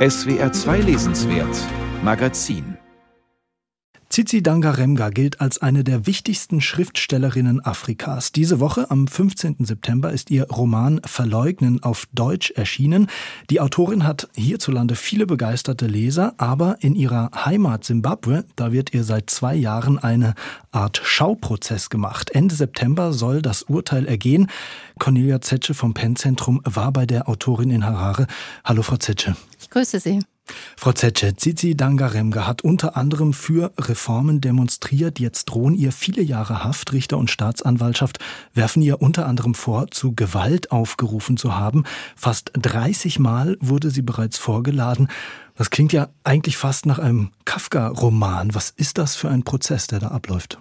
[0.00, 1.58] SWR 2 Lesenswert
[2.02, 2.78] Magazin
[4.08, 8.32] Tsitsi Dangaremga gilt als eine der wichtigsten Schriftstellerinnen Afrikas.
[8.32, 9.56] Diese Woche, am 15.
[9.60, 13.08] September, ist ihr Roman Verleugnen auf Deutsch erschienen.
[13.50, 19.04] Die Autorin hat hierzulande viele begeisterte Leser, aber in ihrer Heimat Simbabwe, da wird ihr
[19.04, 20.34] seit zwei Jahren eine
[20.72, 22.30] Art Schauprozess gemacht.
[22.30, 24.50] Ende September soll das Urteil ergehen.
[24.98, 28.26] Cornelia Zetsche vom Pennzentrum war bei der Autorin in Harare.
[28.64, 29.36] Hallo, Frau Zetsche.
[29.70, 30.20] Grüße Sie.
[30.76, 35.20] Frau Zetsche, Zizi Dangaremga hat unter anderem für Reformen demonstriert.
[35.20, 36.92] Jetzt drohen ihr viele Jahre Haft.
[36.92, 38.18] Richter und Staatsanwaltschaft
[38.54, 41.84] werfen ihr unter anderem vor, zu Gewalt aufgerufen zu haben.
[42.16, 45.08] Fast 30 Mal wurde sie bereits vorgeladen.
[45.56, 48.54] Das klingt ja eigentlich fast nach einem Kafka-Roman.
[48.54, 50.58] Was ist das für ein Prozess, der da abläuft?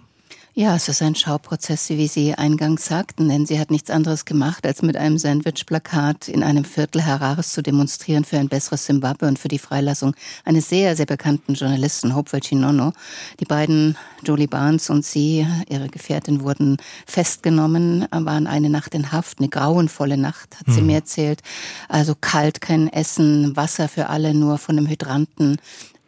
[0.56, 4.66] Ja, es ist ein Schauprozess, wie Sie eingangs sagten, denn sie hat nichts anderes gemacht,
[4.66, 9.38] als mit einem Sandwich-Plakat in einem Viertel Harares zu demonstrieren für ein besseres Zimbabwe und
[9.38, 12.94] für die Freilassung eines sehr, sehr bekannten Journalisten, Hopewell Chinono.
[13.40, 19.40] Die beiden, Jolie Barnes und sie, ihre Gefährtin, wurden festgenommen, waren eine Nacht in Haft,
[19.40, 20.74] eine grauenvolle Nacht, hat mhm.
[20.74, 21.42] sie mir erzählt.
[21.90, 25.58] Also kalt, kein Essen, Wasser für alle, nur von einem Hydranten.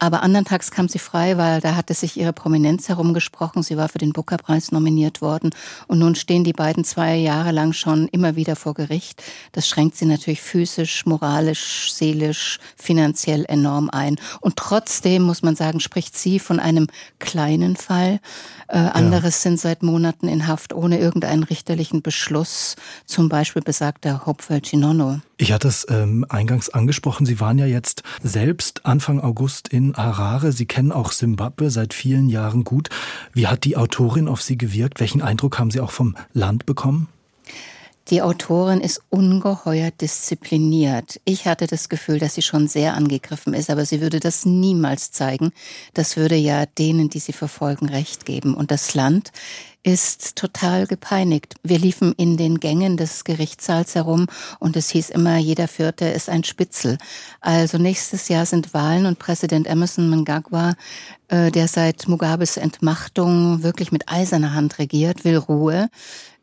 [0.01, 3.61] Aber andern Tags kam sie frei, weil da hatte sich ihre Prominenz herumgesprochen.
[3.61, 5.51] Sie war für den Booker-Preis nominiert worden.
[5.85, 9.21] Und nun stehen die beiden zwei Jahre lang schon immer wieder vor Gericht.
[9.51, 14.15] Das schränkt sie natürlich physisch, moralisch, seelisch, finanziell enorm ein.
[14.39, 16.87] Und trotzdem, muss man sagen, spricht sie von einem
[17.19, 18.19] kleinen Fall.
[18.69, 22.75] Äh, anderes sind seit Monaten in Haft ohne irgendeinen richterlichen Beschluss.
[23.05, 25.19] Zum Beispiel besagter Hopewell Chinono.
[25.37, 27.25] Ich hatte es ähm, eingangs angesprochen.
[27.27, 30.51] Sie waren ja jetzt selbst Anfang August in Harare.
[30.51, 32.89] Sie kennen auch Simbabwe seit vielen Jahren gut.
[33.33, 34.99] Wie hat die Autorin auf Sie gewirkt?
[34.99, 37.07] Welchen Eindruck haben Sie auch vom Land bekommen?
[38.09, 41.21] Die Autorin ist ungeheuer diszipliniert.
[41.23, 45.11] Ich hatte das Gefühl, dass sie schon sehr angegriffen ist, aber sie würde das niemals
[45.11, 45.51] zeigen.
[45.93, 48.55] Das würde ja denen, die sie verfolgen, recht geben.
[48.55, 49.31] Und das Land
[49.83, 51.55] ist total gepeinigt.
[51.63, 54.27] Wir liefen in den Gängen des Gerichtssaals herum
[54.59, 56.97] und es hieß immer, jeder Vierte ist ein Spitzel.
[57.39, 60.75] Also nächstes Jahr sind Wahlen und Präsident Emerson Mnangagwa,
[61.29, 65.89] äh, der seit Mugabes Entmachtung wirklich mit eiserner Hand regiert, will Ruhe.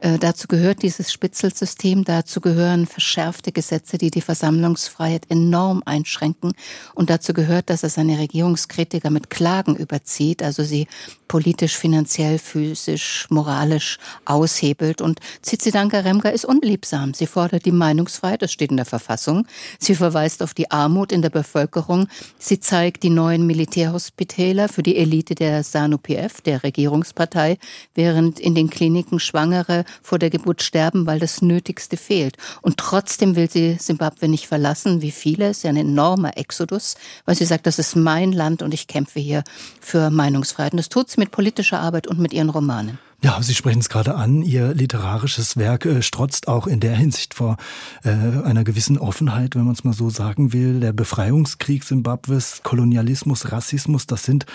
[0.01, 6.53] Äh, dazu gehört dieses Spitzelsystem, dazu gehören verschärfte Gesetze, die die Versammlungsfreiheit enorm einschränken.
[6.95, 10.87] Und dazu gehört, dass er seine Regierungskritiker mit Klagen überzieht, also sie
[11.27, 15.01] politisch, finanziell, physisch, moralisch aushebelt.
[15.01, 17.15] Und Tsitsidanka Remka ist unliebsam.
[17.15, 19.47] Sie fordert die Meinungsfreiheit, das steht in der Verfassung.
[19.79, 22.09] Sie verweist auf die Armut in der Bevölkerung.
[22.39, 27.59] Sie zeigt die neuen Militärhospitäler für die Elite der SANU-PF, der Regierungspartei,
[27.95, 32.37] während in den Kliniken Schwangere vor der Geburt sterben, weil das Nötigste fehlt.
[32.63, 35.51] Und trotzdem will sie Simbabwe nicht verlassen, wie viele.
[35.51, 38.87] Es ist ja ein enormer Exodus, weil sie sagt, das ist mein Land und ich
[38.87, 39.45] kämpfe hier
[39.81, 40.73] für Meinungsfreiheit.
[40.73, 42.99] Und das tut sie mit politischer Arbeit und mit ihren Romanen.
[43.21, 44.43] Ja, Sie sprechen es gerade an.
[44.43, 47.57] Ihr literarisches Werk äh, strotzt auch in der Hinsicht vor
[48.05, 50.79] äh, einer gewissen Offenheit, wenn man es mal so sagen will.
[50.79, 54.47] Der Befreiungskrieg Simbabwes, Kolonialismus, Rassismus, das sind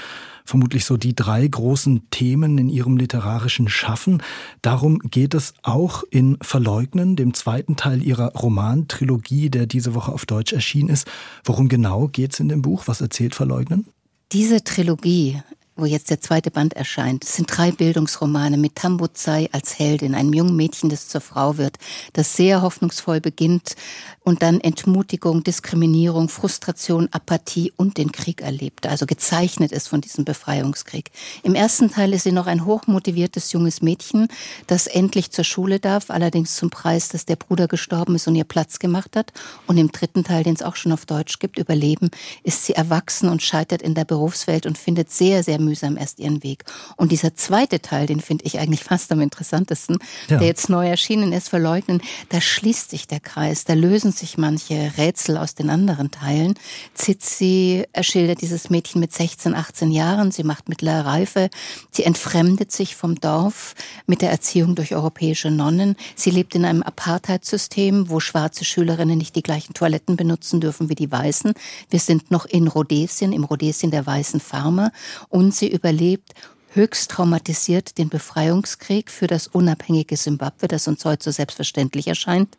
[0.45, 4.23] vermutlich so die drei großen Themen in Ihrem literarischen Schaffen.
[4.61, 10.25] Darum geht es auch in Verleugnen, dem zweiten Teil Ihrer Romantrilogie, der diese Woche auf
[10.25, 11.05] Deutsch erschienen ist.
[11.43, 12.83] Worum genau geht es in dem Buch?
[12.85, 13.87] Was erzählt Verleugnen?
[14.31, 15.41] Diese Trilogie
[15.75, 17.23] wo jetzt der zweite Band erscheint.
[17.23, 21.77] Es sind drei Bildungsromane mit Tambuzai als Heldin, einem jungen Mädchen, das zur Frau wird,
[22.13, 23.75] das sehr hoffnungsvoll beginnt
[24.23, 30.25] und dann Entmutigung, Diskriminierung, Frustration, Apathie und den Krieg erlebt, also gezeichnet ist von diesem
[30.25, 31.11] Befreiungskrieg.
[31.43, 34.27] Im ersten Teil ist sie noch ein hochmotiviertes junges Mädchen,
[34.67, 38.45] das endlich zur Schule darf, allerdings zum Preis, dass der Bruder gestorben ist und ihr
[38.45, 39.33] Platz gemacht hat.
[39.67, 42.09] Und im dritten Teil, den es auch schon auf Deutsch gibt, Überleben,
[42.43, 46.43] ist sie erwachsen und scheitert in der Berufswelt und findet sehr, sehr mühsam erst ihren
[46.43, 46.63] Weg.
[46.95, 49.97] Und dieser zweite Teil, den finde ich eigentlich fast am interessantesten,
[50.29, 50.37] ja.
[50.37, 54.93] der jetzt neu erschienen ist, Verleugnen, da schließt sich der Kreis, da lösen sich manche
[54.97, 56.55] Rätsel aus den anderen Teilen.
[56.93, 61.49] Zizi erschildert dieses Mädchen mit 16, 18 Jahren, sie macht mittlere Reife,
[61.91, 63.75] sie entfremdet sich vom Dorf
[64.07, 69.35] mit der Erziehung durch europäische Nonnen, sie lebt in einem Apartheidssystem, wo schwarze Schülerinnen nicht
[69.35, 71.53] die gleichen Toiletten benutzen dürfen wie die Weißen.
[71.89, 74.91] Wir sind noch in Rhodesien, im Rhodesien der weißen Farmer
[75.29, 76.33] und sie überlebt
[76.73, 82.57] höchst traumatisiert den Befreiungskrieg für das unabhängige Simbabwe, das uns heute so selbstverständlich erscheint,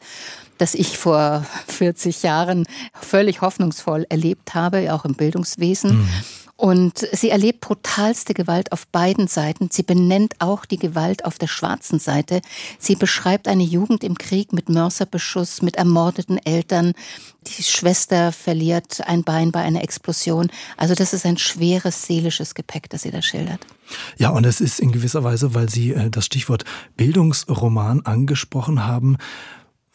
[0.58, 2.66] das ich vor 40 Jahren
[3.00, 5.98] völlig hoffnungsvoll erlebt habe, auch im Bildungswesen.
[5.98, 6.08] Mhm.
[6.64, 9.68] Und sie erlebt brutalste Gewalt auf beiden Seiten.
[9.70, 12.40] Sie benennt auch die Gewalt auf der schwarzen Seite.
[12.78, 16.94] Sie beschreibt eine Jugend im Krieg mit Mörserbeschuss, mit ermordeten Eltern.
[17.46, 20.50] Die Schwester verliert ein Bein bei einer Explosion.
[20.78, 23.60] Also das ist ein schweres seelisches Gepäck, das sie da schildert.
[24.16, 26.64] Ja, und es ist in gewisser Weise, weil Sie äh, das Stichwort
[26.96, 29.18] Bildungsroman angesprochen haben,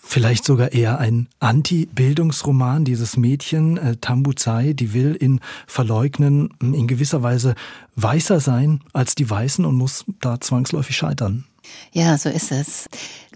[0.01, 2.86] vielleicht sogar eher ein Anti-Bildungsroman.
[2.86, 7.56] Dieses Mädchen, äh, Tambuzai, die will in Verleugnen in gewisser Weise
[7.96, 11.46] weißer sein als die Weißen und muss da zwangsläufig scheitern.
[11.92, 12.90] Ja, so ist es.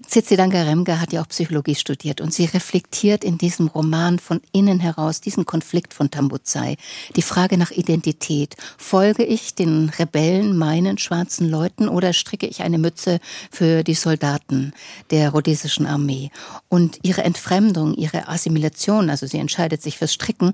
[0.08, 4.80] Tsitsidanka Remga hat ja auch Psychologie studiert und sie reflektiert in diesem Roman von innen
[4.80, 6.78] heraus diesen Konflikt von Tambuzai,
[7.16, 8.56] die Frage nach Identität.
[8.78, 13.20] Folge ich den Rebellen, meinen schwarzen Leuten oder stricke ich eine Mütze
[13.50, 14.74] für die Soldaten
[15.10, 16.30] der rhodesischen Armee?
[16.70, 20.54] Und ihre Entfremdung, ihre Assimilation, also sie entscheidet sich fürs Stricken,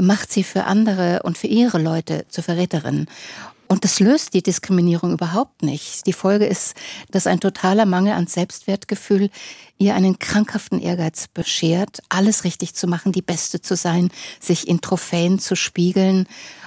[0.00, 3.06] macht sie für andere und für ihre Leute zur Verräterin.
[3.72, 6.06] Und das löst die Diskriminierung überhaupt nicht.
[6.06, 6.74] Die Folge ist,
[7.10, 9.30] dass ein totaler Mangel an Selbstwertgefühl
[9.78, 14.10] ihr einen krankhaften Ehrgeiz beschert, alles richtig zu machen, die Beste zu sein,
[14.40, 16.26] sich in Trophäen zu spiegeln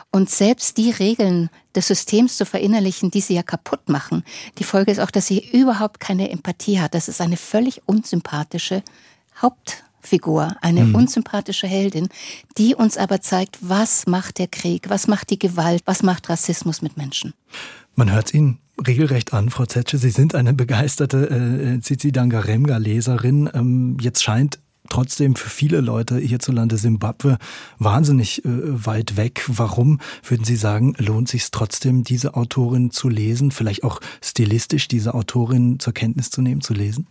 [0.09, 4.23] und selbst die Regeln des Systems zu verinnerlichen, die sie ja kaputt machen.
[4.57, 6.95] Die Folge ist auch, dass sie überhaupt keine Empathie hat.
[6.95, 8.81] Das ist eine völlig unsympathische
[9.43, 10.95] Haupt Figur, eine mhm.
[10.95, 12.09] unsympathische Heldin,
[12.57, 16.81] die uns aber zeigt, was macht der Krieg, was macht die Gewalt, was macht Rassismus
[16.81, 17.33] mit Menschen.
[17.95, 19.97] Man hört Ihnen regelrecht an, Frau Zetsche.
[19.97, 23.49] Sie sind eine begeisterte äh, Zizi Dangaremga-Leserin.
[23.53, 24.59] Ähm, jetzt scheint
[24.89, 27.37] trotzdem für viele Leute hierzulande Simbabwe
[27.79, 28.49] wahnsinnig äh,
[28.85, 29.43] weit weg.
[29.47, 35.13] Warum würden Sie sagen, lohnt sich trotzdem, diese Autorin zu lesen, vielleicht auch stilistisch diese
[35.13, 37.07] Autorin zur Kenntnis zu nehmen, zu lesen?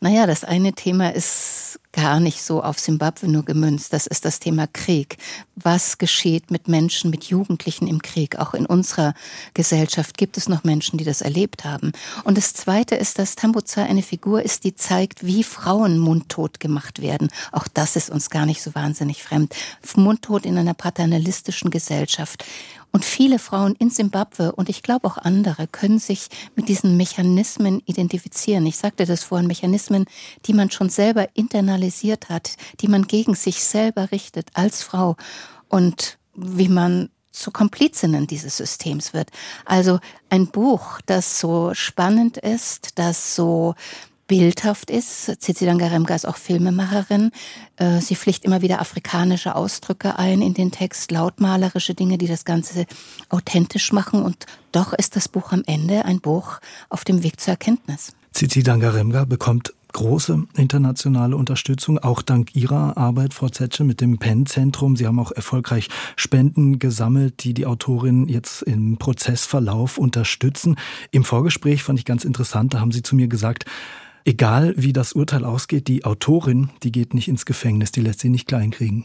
[0.00, 3.92] Naja, das eine Thema ist gar nicht so auf Simbabwe nur gemünzt.
[3.92, 5.16] Das ist das Thema Krieg.
[5.54, 8.38] Was geschieht mit Menschen, mit Jugendlichen im Krieg?
[8.38, 9.14] Auch in unserer
[9.54, 11.92] Gesellschaft gibt es noch Menschen, die das erlebt haben.
[12.24, 17.00] Und das Zweite ist, dass Tambuza eine Figur ist, die zeigt, wie Frauen mundtot gemacht
[17.00, 17.03] werden.
[17.52, 19.54] Auch das ist uns gar nicht so wahnsinnig fremd.
[19.96, 22.44] Mundtot in einer paternalistischen Gesellschaft.
[22.92, 27.82] Und viele Frauen in Simbabwe und ich glaube auch andere können sich mit diesen Mechanismen
[27.86, 28.64] identifizieren.
[28.66, 30.04] Ich sagte das vorhin, Mechanismen,
[30.46, 35.16] die man schon selber internalisiert hat, die man gegen sich selber richtet als Frau
[35.68, 39.30] und wie man zu Komplizinnen dieses Systems wird.
[39.64, 39.98] Also
[40.30, 43.74] ein Buch, das so spannend ist, das so
[44.26, 45.40] bildhaft ist.
[45.40, 47.30] Cecilia Garemga ist auch Filmemacherin.
[47.76, 52.44] Äh, sie pflicht immer wieder afrikanische Ausdrücke ein in den Text, lautmalerische Dinge, die das
[52.44, 52.86] Ganze
[53.28, 54.22] authentisch machen.
[54.22, 58.12] Und doch ist das Buch am Ende ein Buch auf dem Weg zur Erkenntnis.
[58.34, 64.96] Cici Dangaremga bekommt große internationale Unterstützung, auch dank Ihrer Arbeit, Frau Zetsche, mit dem PEN-Zentrum.
[64.96, 70.76] Sie haben auch erfolgreich Spenden gesammelt, die die Autorin jetzt im Prozessverlauf unterstützen.
[71.12, 73.66] Im Vorgespräch fand ich ganz interessant, da haben Sie zu mir gesagt,
[74.24, 78.30] Egal wie das Urteil ausgeht, die Autorin, die geht nicht ins Gefängnis, die lässt sie
[78.30, 79.04] nicht kleinkriegen.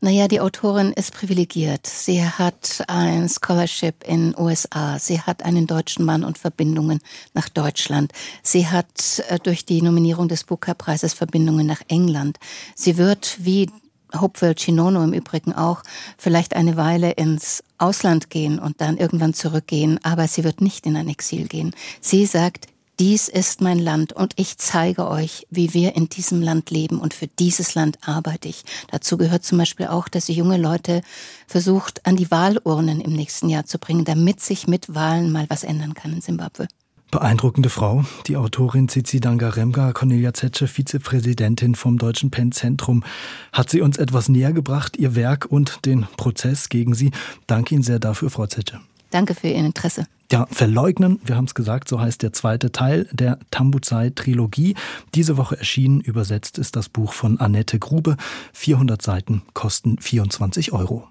[0.00, 1.86] Naja, die Autorin ist privilegiert.
[1.86, 4.98] Sie hat ein Scholarship in USA.
[4.98, 6.98] Sie hat einen deutschen Mann und Verbindungen
[7.34, 8.12] nach Deutschland.
[8.42, 12.38] Sie hat äh, durch die Nominierung des Booker-Preises Verbindungen nach England.
[12.74, 13.70] Sie wird wie
[14.18, 15.82] Hopewell Chinono im Übrigen auch
[16.16, 20.96] vielleicht eine Weile ins Ausland gehen und dann irgendwann zurückgehen, aber sie wird nicht in
[20.96, 21.74] ein Exil gehen.
[22.00, 22.68] Sie sagt,
[23.00, 27.14] dies ist mein Land und ich zeige euch, wie wir in diesem Land leben und
[27.14, 28.64] für dieses Land arbeite ich.
[28.90, 31.02] Dazu gehört zum Beispiel auch, dass sie junge Leute
[31.46, 35.64] versucht, an die Wahlurnen im nächsten Jahr zu bringen, damit sich mit Wahlen mal was
[35.64, 36.68] ändern kann in Simbabwe.
[37.10, 43.02] Beeindruckende Frau, die Autorin Zizi Dangaremga, Cornelia Zetsche, Vizepräsidentin vom Deutschen Penn-Zentrum,
[43.50, 47.12] hat sie uns etwas näher gebracht, ihr Werk und den Prozess gegen sie.
[47.46, 48.80] Danke Ihnen sehr dafür, Frau Zetsche.
[49.10, 50.06] Danke für Ihr Interesse.
[50.30, 54.74] Ja, verleugnen, wir haben es gesagt, so heißt der zweite Teil der Tambuzai-Trilogie.
[55.14, 58.18] Diese Woche erschienen, übersetzt ist das Buch von Annette Grube.
[58.52, 61.08] 400 Seiten kosten 24 Euro.